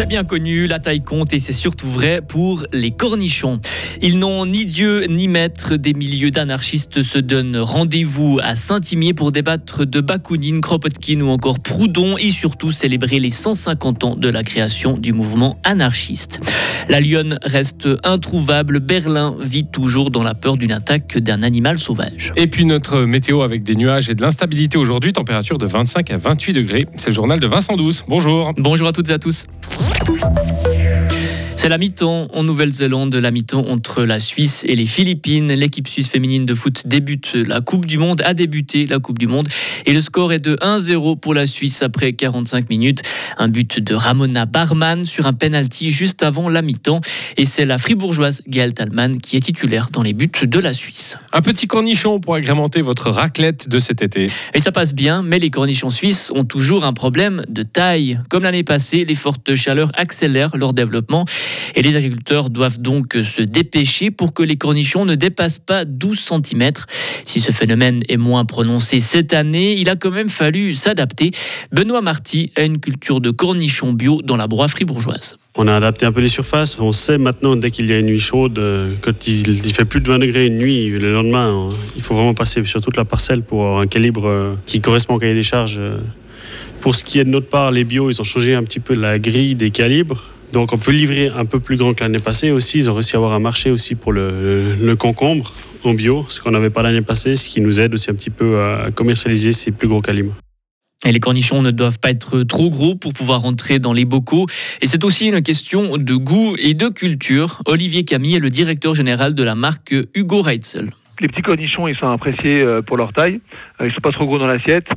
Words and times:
C'est 0.00 0.06
bien 0.06 0.24
connu, 0.24 0.66
la 0.66 0.78
taille 0.78 1.02
compte 1.02 1.34
et 1.34 1.38
c'est 1.38 1.52
surtout 1.52 1.86
vrai 1.86 2.22
pour 2.26 2.64
les 2.72 2.90
cornichons. 2.90 3.60
Ils 4.00 4.18
n'ont 4.18 4.46
ni 4.46 4.64
Dieu 4.64 5.04
ni 5.10 5.28
maître. 5.28 5.76
Des 5.76 5.92
milieux 5.92 6.30
d'anarchistes 6.30 7.02
se 7.02 7.18
donnent 7.18 7.58
rendez-vous 7.58 8.40
à 8.42 8.54
Saint-Imier 8.54 9.12
pour 9.12 9.30
débattre 9.30 9.84
de 9.84 10.00
Bakounine, 10.00 10.62
Kropotkin 10.62 11.20
ou 11.20 11.28
encore 11.28 11.60
Proudhon 11.60 12.16
et 12.16 12.30
surtout 12.30 12.72
célébrer 12.72 13.18
les 13.18 13.28
150 13.28 14.04
ans 14.04 14.16
de 14.16 14.30
la 14.30 14.42
création 14.42 14.96
du 14.96 15.12
mouvement 15.12 15.58
anarchiste. 15.64 16.40
La 16.88 17.02
lionne 17.02 17.38
reste 17.42 17.86
introuvable. 18.02 18.80
Berlin 18.80 19.36
vit 19.38 19.66
toujours 19.66 20.10
dans 20.10 20.22
la 20.22 20.32
peur 20.32 20.56
d'une 20.56 20.72
attaque 20.72 21.18
d'un 21.18 21.42
animal 21.42 21.78
sauvage. 21.78 22.32
Et 22.36 22.46
puis 22.46 22.64
notre 22.64 23.00
météo 23.00 23.42
avec 23.42 23.64
des 23.64 23.76
nuages 23.76 24.08
et 24.08 24.14
de 24.14 24.22
l'instabilité 24.22 24.78
aujourd'hui, 24.78 25.12
température 25.12 25.58
de 25.58 25.66
25 25.66 26.10
à 26.10 26.16
28 26.16 26.54
degrés. 26.54 26.86
C'est 26.96 27.08
le 27.08 27.14
journal 27.14 27.38
de 27.38 27.46
Vincent 27.46 27.76
Douce. 27.76 28.02
Bonjour. 28.08 28.54
Bonjour 28.56 28.88
à 28.88 28.92
toutes 28.92 29.10
et 29.10 29.12
à 29.12 29.18
tous. 29.18 29.44
C'est 31.56 31.68
la 31.68 31.76
mi-temps 31.76 32.28
en 32.32 32.42
Nouvelle-Zélande, 32.42 33.14
la 33.14 33.30
mi-temps 33.30 33.66
entre 33.68 34.04
la 34.04 34.18
Suisse 34.18 34.64
et 34.66 34.74
les 34.76 34.86
Philippines. 34.86 35.52
L'équipe 35.52 35.86
suisse 35.86 36.08
féminine 36.08 36.46
de 36.46 36.54
foot 36.54 36.84
débute 36.86 37.34
la 37.34 37.60
Coupe 37.60 37.84
du 37.84 37.98
Monde, 37.98 38.22
a 38.24 38.32
débuté 38.32 38.86
la 38.86 38.98
Coupe 38.98 39.18
du 39.18 39.26
Monde 39.26 39.46
et 39.86 39.92
le 39.92 40.00
score 40.00 40.32
est 40.32 40.38
de 40.38 40.56
1-0 40.56 41.18
pour 41.18 41.34
la 41.34 41.46
Suisse 41.46 41.82
après 41.82 42.12
45 42.12 42.68
minutes. 42.70 43.02
Un 43.38 43.48
but 43.48 43.78
de 43.78 43.94
Ramona 43.94 44.46
Barman 44.46 45.06
sur 45.06 45.26
un 45.26 45.32
penalty 45.32 45.90
juste 45.90 46.22
avant 46.22 46.48
la 46.48 46.62
mi-temps 46.62 47.00
et 47.36 47.44
c'est 47.44 47.64
la 47.64 47.78
fribourgeoise 47.78 48.42
Gaëlle 48.46 48.74
Talman 48.74 49.18
qui 49.18 49.36
est 49.36 49.40
titulaire 49.40 49.88
dans 49.92 50.02
les 50.02 50.12
buts 50.12 50.30
de 50.42 50.58
la 50.58 50.72
Suisse. 50.72 51.16
Un 51.32 51.42
petit 51.42 51.66
cornichon 51.66 52.20
pour 52.20 52.34
agrémenter 52.34 52.82
votre 52.82 53.10
raclette 53.10 53.68
de 53.68 53.78
cet 53.78 54.02
été. 54.02 54.28
Et 54.54 54.60
ça 54.60 54.72
passe 54.72 54.94
bien, 54.94 55.22
mais 55.22 55.38
les 55.38 55.50
cornichons 55.50 55.90
suisses 55.90 56.30
ont 56.34 56.44
toujours 56.44 56.84
un 56.84 56.92
problème 56.92 57.44
de 57.48 57.62
taille. 57.62 58.20
Comme 58.28 58.42
l'année 58.42 58.64
passée, 58.64 59.04
les 59.04 59.14
fortes 59.14 59.54
chaleurs 59.54 59.92
accélèrent 59.94 60.56
leur 60.56 60.72
développement 60.74 61.24
et 61.74 61.82
les 61.82 61.96
agriculteurs 61.96 62.50
doivent 62.50 62.80
donc 62.80 63.16
se 63.24 63.42
dépêcher 63.42 64.10
pour 64.10 64.34
que 64.34 64.42
les 64.42 64.56
cornichons 64.56 65.04
ne 65.04 65.14
dépassent 65.14 65.58
pas 65.58 65.84
12 65.84 66.18
cm. 66.18 66.72
Si 67.24 67.40
ce 67.40 67.52
phénomène 67.52 68.02
est 68.08 68.16
moins 68.16 68.44
prononcé 68.44 69.00
cette 69.00 69.32
année, 69.32 69.69
il 69.78 69.88
a 69.88 69.96
quand 69.96 70.10
même 70.10 70.28
fallu 70.28 70.74
s'adapter. 70.74 71.30
Benoît 71.72 72.00
Marty 72.00 72.52
a 72.56 72.62
une 72.62 72.80
culture 72.80 73.20
de 73.20 73.30
cornichons 73.30 73.92
bio 73.92 74.22
dans 74.22 74.36
la 74.36 74.46
broie 74.46 74.68
fribourgeoise. 74.68 75.36
On 75.56 75.66
a 75.66 75.74
adapté 75.74 76.06
un 76.06 76.12
peu 76.12 76.20
les 76.20 76.28
surfaces. 76.28 76.78
On 76.78 76.92
sait 76.92 77.18
maintenant, 77.18 77.56
dès 77.56 77.70
qu'il 77.70 77.86
y 77.86 77.92
a 77.92 77.98
une 77.98 78.06
nuit 78.06 78.20
chaude, 78.20 78.58
euh, 78.58 78.92
quand 79.02 79.26
il, 79.26 79.60
fait 79.74 79.84
plus 79.84 80.00
de 80.00 80.08
20 80.08 80.20
degrés 80.20 80.46
une 80.46 80.58
nuit, 80.58 80.90
le 80.90 81.12
lendemain, 81.12 81.68
il 81.96 82.02
faut 82.02 82.14
vraiment 82.14 82.34
passer 82.34 82.64
sur 82.64 82.80
toute 82.80 82.96
la 82.96 83.04
parcelle 83.04 83.42
pour 83.42 83.64
avoir 83.64 83.80
un 83.80 83.86
calibre 83.86 84.26
euh, 84.26 84.54
qui 84.66 84.80
correspond 84.80 85.14
au 85.14 85.18
cahier 85.18 85.34
des 85.34 85.42
charges. 85.42 85.78
Euh. 85.78 85.98
Pour 86.80 86.94
ce 86.94 87.04
qui 87.04 87.18
est 87.18 87.24
de 87.24 87.30
notre 87.30 87.48
part, 87.48 87.70
les 87.70 87.84
bio, 87.84 88.10
ils 88.10 88.20
ont 88.20 88.24
changé 88.24 88.54
un 88.54 88.62
petit 88.62 88.80
peu 88.80 88.94
la 88.94 89.18
grille 89.18 89.54
des 89.54 89.70
calibres. 89.70 90.24
Donc 90.52 90.72
on 90.72 90.78
peut 90.78 90.90
livrer 90.90 91.28
un 91.28 91.44
peu 91.44 91.60
plus 91.60 91.76
grand 91.76 91.94
que 91.94 92.02
l'année 92.02 92.18
passée 92.18 92.50
aussi. 92.50 92.78
Ils 92.78 92.90
ont 92.90 92.94
réussi 92.94 93.14
à 93.14 93.18
avoir 93.18 93.32
un 93.32 93.38
marché 93.38 93.70
aussi 93.70 93.94
pour 93.94 94.12
le, 94.12 94.94
concombre 94.98 95.52
en 95.84 95.94
bio, 95.94 96.26
ce 96.28 96.40
qu'on 96.40 96.50
n'avait 96.50 96.70
pas 96.70 96.82
l'année 96.82 97.02
passée, 97.02 97.36
ce 97.36 97.48
qui 97.48 97.60
nous 97.60 97.80
aide 97.80 97.94
aussi 97.94 98.10
un 98.10 98.14
petit 98.14 98.30
peu 98.30 98.60
à 98.60 98.90
commercialiser 98.90 99.52
ces 99.52 99.70
plus 99.70 99.88
gros 99.88 100.00
calibres. 100.00 100.34
Et 101.06 101.12
les 101.12 101.20
cornichons 101.20 101.62
ne 101.62 101.70
doivent 101.70 101.98
pas 101.98 102.10
être 102.10 102.42
trop 102.42 102.68
gros 102.68 102.94
pour 102.94 103.14
pouvoir 103.14 103.46
entrer 103.46 103.78
dans 103.78 103.94
les 103.94 104.04
bocaux. 104.04 104.44
Et 104.82 104.86
c'est 104.86 105.02
aussi 105.02 105.28
une 105.28 105.40
question 105.40 105.96
de 105.96 106.14
goût 106.14 106.54
et 106.58 106.74
de 106.74 106.88
culture. 106.88 107.62
Olivier 107.64 108.04
Camille 108.04 108.36
est 108.36 108.40
le 108.40 108.50
directeur 108.50 108.92
général 108.94 109.34
de 109.34 109.42
la 109.42 109.54
marque 109.54 109.94
Hugo 110.14 110.42
Reitzel. 110.42 110.90
Les 111.20 111.28
petits 111.28 111.42
cornichons, 111.42 111.88
ils 111.88 111.96
sont 111.96 112.10
appréciés 112.10 112.62
euh, 112.62 112.82
pour 112.82 112.96
leur 112.96 113.12
taille. 113.12 113.40
Euh, 113.80 113.88
ils 113.88 113.92
sont 113.92 114.00
pas 114.00 114.12
trop 114.12 114.26
gros 114.26 114.38
dans 114.38 114.46
l'assiette. 114.46 114.88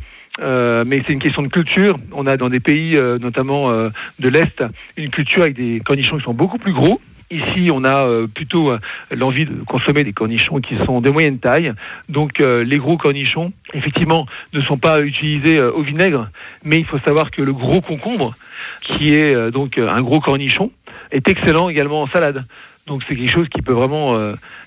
Euh, 0.42 0.84
mais 0.86 1.04
c'est 1.06 1.14
une 1.14 1.20
question 1.20 1.44
de 1.44 1.48
culture. 1.48 1.98
On 2.12 2.26
a 2.26 2.38
dans 2.38 2.50
des 2.50 2.60
pays, 2.60 2.96
euh, 2.98 3.20
notamment 3.20 3.72
euh, 3.72 3.90
de 4.20 4.30
l'Est, 4.30 4.64
une 4.98 5.10
culture 5.10 5.44
avec 5.44 5.56
des 5.56 5.82
cornichons 5.86 6.18
qui 6.18 6.24
sont 6.24 6.34
beaucoup 6.34 6.58
plus 6.58 6.74
gros. 6.74 7.00
Ici, 7.32 7.70
on 7.72 7.84
a 7.84 8.08
plutôt 8.36 8.74
l'envie 9.10 9.46
de 9.46 9.64
consommer 9.64 10.04
des 10.04 10.14
cornichons 10.14 10.60
qui 10.60 10.76
sont 10.86 11.02
de 11.02 11.10
moyenne 11.10 11.40
taille. 11.40 11.74
Donc, 12.08 12.38
les 12.38 12.78
gros 12.78 12.96
cornichons, 12.96 13.54
effectivement, 13.74 14.28
ne 14.52 14.62
sont 14.62 14.78
pas 14.78 15.02
utilisés 15.02 15.60
au 15.60 15.82
vinaigre, 15.82 16.30
mais 16.64 16.76
il 16.76 16.86
faut 16.86 17.00
savoir 17.00 17.32
que 17.32 17.42
le 17.42 17.54
gros 17.54 17.82
concombre, 17.82 18.36
qui 18.82 19.16
est 19.16 19.50
donc 19.50 19.80
un 19.80 20.02
gros 20.04 20.20
cornichon, 20.20 20.70
est 21.10 21.28
excellent 21.28 21.70
également 21.70 22.04
en 22.04 22.08
salade. 22.10 22.46
Donc, 22.88 23.02
c'est 23.08 23.16
quelque 23.16 23.32
chose 23.32 23.48
qui 23.54 23.62
peut 23.62 23.74
vraiment 23.74 24.18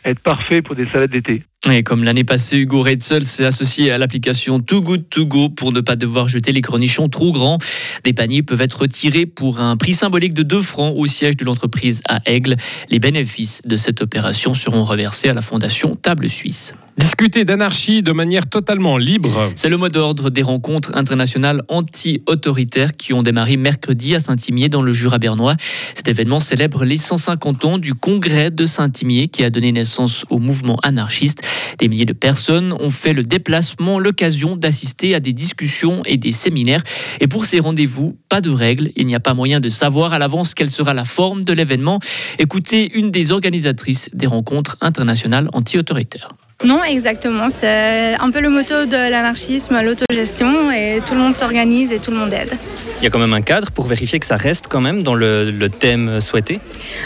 être 0.04 0.20
parfait 0.20 0.62
pour 0.62 0.74
des 0.74 0.86
salades 0.92 1.10
d'été. 1.10 1.42
Et 1.70 1.82
comme 1.82 2.04
l'année 2.04 2.22
passée, 2.22 2.58
Hugo 2.58 2.80
Reitzel 2.82 3.24
s'est 3.24 3.44
associé 3.44 3.90
à 3.90 3.98
l'application 3.98 4.60
Too 4.60 4.82
Good 4.82 5.08
To 5.10 5.26
Go 5.26 5.48
pour 5.48 5.72
ne 5.72 5.80
pas 5.80 5.96
devoir 5.96 6.28
jeter 6.28 6.52
les 6.52 6.60
cornichons 6.60 7.08
trop 7.08 7.32
grands. 7.32 7.58
Des 8.04 8.12
paniers 8.12 8.44
peuvent 8.44 8.60
être 8.60 8.82
retirés 8.82 9.26
pour 9.26 9.60
un 9.60 9.76
prix 9.76 9.94
symbolique 9.94 10.32
de 10.32 10.44
2 10.44 10.60
francs 10.60 10.94
au 10.96 11.06
siège 11.06 11.36
de 11.36 11.44
l'entreprise 11.44 12.02
à 12.08 12.20
Aigle. 12.24 12.54
Les 12.88 13.00
bénéfices 13.00 13.62
de 13.64 13.74
cette 13.74 14.00
opération 14.00 14.54
seront 14.54 14.84
reversés 14.84 15.28
à 15.28 15.34
la 15.34 15.40
fondation 15.40 15.96
Table 15.96 16.30
Suisse. 16.30 16.72
Discuter 16.98 17.44
d'anarchie 17.44 18.02
de 18.02 18.12
manière 18.12 18.48
totalement 18.48 18.96
libre. 18.96 19.50
C'est 19.54 19.68
le 19.68 19.76
mot 19.76 19.88
d'ordre 19.88 20.30
des 20.30 20.42
rencontres 20.42 20.96
internationales 20.96 21.62
anti-autoritaires 21.68 22.92
qui 22.92 23.12
ont 23.12 23.22
démarré 23.22 23.56
mercredi 23.56 24.14
à 24.14 24.20
Saint-Imier 24.20 24.68
dans 24.68 24.82
le 24.82 24.92
Jura 24.92 25.18
bernois. 25.18 25.56
Cet 25.94 26.08
événement 26.08 26.40
célèbre 26.40 26.84
les 26.84 26.96
150 26.96 27.64
ans 27.64 27.78
du 27.78 27.94
congrès 28.06 28.52
de 28.52 28.66
Saint-Imier 28.66 29.26
qui 29.26 29.42
a 29.42 29.50
donné 29.50 29.72
naissance 29.72 30.24
au 30.30 30.38
mouvement 30.38 30.78
anarchiste. 30.84 31.42
Des 31.80 31.88
milliers 31.88 32.04
de 32.04 32.12
personnes 32.12 32.72
ont 32.72 32.92
fait 32.92 33.12
le 33.12 33.24
déplacement, 33.24 33.98
l'occasion 33.98 34.54
d'assister 34.54 35.16
à 35.16 35.18
des 35.18 35.32
discussions 35.32 36.02
et 36.04 36.16
des 36.16 36.30
séminaires. 36.30 36.84
Et 37.18 37.26
pour 37.26 37.44
ces 37.44 37.58
rendez-vous, 37.58 38.16
pas 38.28 38.40
de 38.40 38.50
règles. 38.50 38.92
Il 38.94 39.08
n'y 39.08 39.16
a 39.16 39.20
pas 39.20 39.34
moyen 39.34 39.58
de 39.58 39.68
savoir 39.68 40.12
à 40.12 40.20
l'avance 40.20 40.54
quelle 40.54 40.70
sera 40.70 40.94
la 40.94 41.02
forme 41.02 41.42
de 41.42 41.52
l'événement. 41.52 41.98
Écoutez 42.38 42.96
une 42.96 43.10
des 43.10 43.32
organisatrices 43.32 44.08
des 44.12 44.28
rencontres 44.28 44.76
internationales 44.80 45.48
anti-autoritaires. 45.52 46.28
Non, 46.64 46.82
exactement. 46.82 47.48
C'est 47.50 48.14
un 48.18 48.30
peu 48.30 48.40
le 48.40 48.48
motto 48.48 48.86
de 48.86 49.10
l'anarchisme, 49.10 49.78
l'autogestion, 49.82 50.72
et 50.72 51.00
tout 51.06 51.14
le 51.14 51.20
monde 51.20 51.36
s'organise 51.36 51.92
et 51.92 51.98
tout 51.98 52.10
le 52.10 52.16
monde 52.16 52.32
aide. 52.32 52.56
Il 53.00 53.04
y 53.04 53.06
a 53.06 53.10
quand 53.10 53.18
même 53.18 53.34
un 53.34 53.42
cadre 53.42 53.70
pour 53.70 53.86
vérifier 53.86 54.18
que 54.18 54.24
ça 54.24 54.36
reste 54.36 54.66
quand 54.68 54.80
même 54.80 55.02
dans 55.02 55.14
le, 55.14 55.68
thème 55.68 56.20
souhaité 56.20 56.60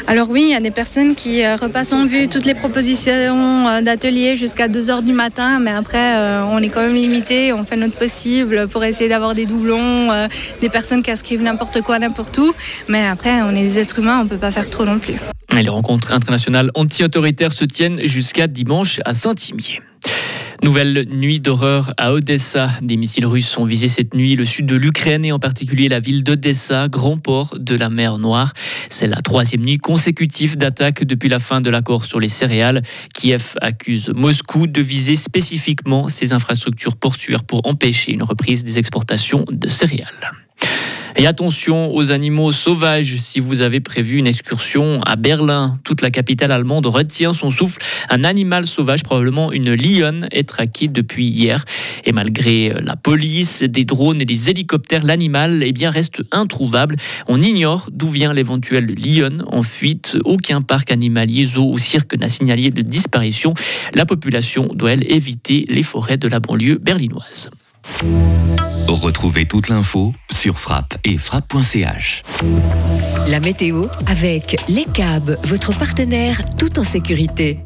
Alors 0.06 0.30
oui, 0.30 0.42
il 0.44 0.50
y 0.50 0.54
a 0.54 0.60
des 0.60 0.70
personnes 0.70 1.16
qui 1.16 1.44
euh, 1.44 1.56
repassent 1.56 1.92
en 1.92 2.06
vue 2.06 2.28
toutes 2.28 2.44
les 2.44 2.54
propositions 2.54 3.68
euh, 3.68 3.80
d'ateliers 3.82 4.36
jusqu'à 4.36 4.68
2h 4.68 5.02
du 5.02 5.12
matin, 5.12 5.58
mais 5.58 5.72
après, 5.72 6.14
euh, 6.16 6.42
on 6.44 6.62
est 6.62 6.68
quand 6.68 6.82
même 6.82 6.94
limité, 6.94 7.52
on 7.52 7.64
fait 7.64 7.76
notre 7.76 7.96
possible 7.96 8.68
pour 8.68 8.84
essayer 8.84 9.08
d'avoir 9.08 9.34
des 9.34 9.46
doublons, 9.46 10.28
des 10.60 10.68
personnes 10.68 11.02
qui 11.02 11.10
inscrivent 11.10 11.42
n'importe 11.42 11.82
quoi, 11.82 11.98
n'importe 11.98 12.38
où, 12.38 12.52
mais 12.88 13.06
après, 13.06 13.42
on 13.42 13.50
est 13.50 13.62
des 13.62 13.78
êtres 13.80 13.98
humains, 13.98 14.20
on 14.20 14.24
ne 14.24 14.28
peut 14.28 14.36
pas 14.36 14.52
faire 14.52 14.70
trop 14.70 14.84
non 14.84 14.98
plus. 14.98 15.16
Les 15.56 15.68
rencontres 15.68 16.12
internationales 16.12 16.70
anti-autoritaires 16.74 17.52
se 17.52 17.64
tiennent 17.64 18.04
jusqu'à 18.04 18.46
dimanche 18.46 19.00
à 19.04 19.14
Saint-Imier. 19.14 19.80
Nouvelle 20.62 21.06
nuit 21.10 21.40
d'horreur 21.40 21.94
à 21.96 22.12
Odessa. 22.12 22.70
Des 22.82 22.96
missiles 22.96 23.26
russes 23.26 23.56
ont 23.56 23.64
visé 23.64 23.88
cette 23.88 24.14
nuit 24.14 24.36
le 24.36 24.44
sud 24.44 24.66
de 24.66 24.76
l'Ukraine 24.76 25.24
et 25.24 25.32
en 25.32 25.38
particulier 25.38 25.88
la 25.88 26.00
ville 26.00 26.22
d'Odessa, 26.22 26.88
grand 26.88 27.16
port 27.16 27.56
de 27.58 27.74
la 27.74 27.88
mer 27.88 28.18
Noire. 28.18 28.52
C'est 28.90 29.06
la 29.06 29.22
troisième 29.22 29.62
nuit 29.62 29.78
consécutive 29.78 30.58
d'attaque 30.58 31.04
depuis 31.04 31.30
la 31.30 31.38
fin 31.38 31.60
de 31.60 31.70
l'accord 31.70 32.04
sur 32.04 32.20
les 32.20 32.28
céréales. 32.28 32.82
Kiev 33.14 33.54
accuse 33.60 34.10
Moscou 34.14 34.66
de 34.66 34.82
viser 34.82 35.16
spécifiquement 35.16 36.08
ses 36.08 36.32
infrastructures 36.32 36.96
portuaires 36.96 37.44
pour 37.44 37.66
empêcher 37.66 38.12
une 38.12 38.22
reprise 38.22 38.62
des 38.62 38.78
exportations 38.78 39.44
de 39.50 39.68
céréales. 39.68 40.39
Et 41.16 41.26
attention 41.26 41.94
aux 41.94 42.12
animaux 42.12 42.52
sauvages 42.52 43.16
si 43.18 43.40
vous 43.40 43.60
avez 43.60 43.80
prévu 43.80 44.16
une 44.18 44.26
excursion 44.26 45.02
à 45.02 45.16
Berlin. 45.16 45.78
Toute 45.84 46.02
la 46.02 46.10
capitale 46.10 46.52
allemande 46.52 46.86
retient 46.86 47.32
son 47.32 47.50
souffle. 47.50 47.78
Un 48.08 48.24
animal 48.24 48.64
sauvage, 48.64 49.02
probablement 49.02 49.52
une 49.52 49.74
lionne, 49.74 50.28
est 50.30 50.48
traqué 50.48 50.88
depuis 50.88 51.26
hier. 51.26 51.64
Et 52.04 52.12
malgré 52.12 52.72
la 52.82 52.96
police, 52.96 53.62
des 53.62 53.84
drones 53.84 54.20
et 54.20 54.24
des 54.24 54.50
hélicoptères, 54.50 55.04
l'animal 55.04 55.62
eh 55.64 55.72
bien, 55.72 55.90
reste 55.90 56.22
introuvable. 56.32 56.96
On 57.28 57.40
ignore 57.40 57.88
d'où 57.92 58.06
vient 58.06 58.32
l'éventuelle 58.32 58.86
lionne 58.86 59.44
en 59.48 59.62
fuite. 59.62 60.16
Aucun 60.24 60.62
parc 60.62 60.90
animalier, 60.90 61.44
zoo 61.44 61.72
ou 61.72 61.78
cirque 61.78 62.16
n'a 62.16 62.28
signalé 62.28 62.70
de 62.70 62.82
disparition. 62.82 63.54
La 63.94 64.06
population 64.06 64.70
doit, 64.74 64.92
elle, 64.92 65.10
éviter 65.10 65.64
les 65.68 65.82
forêts 65.82 66.16
de 66.16 66.28
la 66.28 66.40
banlieue 66.40 66.78
berlinoise. 66.78 67.50
Retrouvez 68.88 69.46
toute 69.46 69.68
l'info 69.68 70.12
sur 70.30 70.58
frappe 70.58 70.96
et 71.04 71.16
frappe.ch. 71.18 72.22
La 73.28 73.40
météo 73.40 73.86
avec 74.06 74.56
Les 74.68 74.84
Cabs, 74.84 75.38
votre 75.44 75.76
partenaire 75.76 76.42
tout 76.58 76.78
en 76.78 76.84
sécurité. 76.84 77.60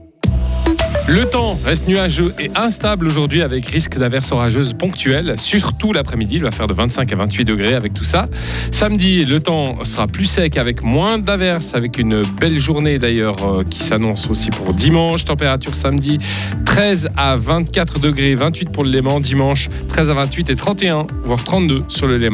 Le 1.07 1.27
temps 1.27 1.59
reste 1.63 1.87
nuageux 1.87 2.35
et 2.41 2.51
instable 2.55 3.07
aujourd'hui 3.07 3.43
avec 3.43 3.67
risque 3.67 3.99
d'averses 3.99 4.33
orageuses 4.33 4.73
ponctuelles, 4.73 5.35
surtout 5.37 5.93
l'après-midi. 5.93 6.37
Il 6.37 6.43
va 6.43 6.51
faire 6.51 6.67
de 6.67 6.73
25 6.73 7.13
à 7.13 7.17
28 7.17 7.45
degrés 7.45 7.75
avec 7.75 7.93
tout 7.93 8.05
ça. 8.05 8.27
Samedi, 8.73 9.27
le 9.27 9.39
temps 9.39 9.85
sera 9.85 10.07
plus 10.07 10.25
sec 10.25 10.57
avec 10.57 10.83
moins 10.83 11.19
d'averses, 11.19 11.75
avec 11.75 11.99
une 11.99 12.23
belle 12.41 12.59
journée 12.59 12.99
d'ailleurs 12.99 13.37
euh, 13.47 13.65
qui 13.65 13.81
s'annonce 13.81 14.31
aussi 14.31 14.49
pour 14.49 14.73
dimanche. 14.73 15.27
Température 15.27 15.75
samedi 15.75 16.19
13 16.65 17.11
à 17.19 17.37
24 17.37 17.99
degrés, 17.99 18.35
28 18.35 18.71
pour 18.71 18.83
le 18.83 18.91
Léman. 18.91 19.21
Dimanche 19.21 19.69
13 19.91 20.09
à 20.09 20.15
28 20.15 20.49
et 20.49 20.57
31, 20.57 21.07
voire 21.27 21.45
32 21.45 21.83
sur 21.89 22.07
le 22.07 22.17
Léman. 22.17 22.33